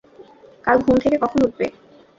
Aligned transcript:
কাল 0.65 0.77
ঘুম 0.85 0.95
থেকে 1.03 1.17
কখন 1.23 1.39
উঠবে? 1.45 1.65